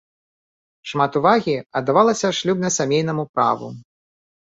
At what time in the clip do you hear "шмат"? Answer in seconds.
0.91-1.19